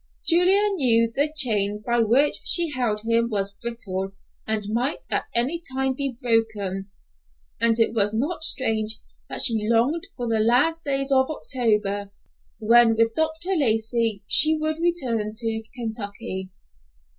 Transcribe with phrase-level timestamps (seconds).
[0.25, 4.13] Julia knew the chain by which she held him was brittle
[4.47, 6.89] and might at any time be broken,
[7.59, 8.97] and it was not strange
[9.29, 12.09] that she longed for the last days of October,
[12.57, 13.49] when with Dr.
[13.55, 16.49] Lacey she would return to Kentucky.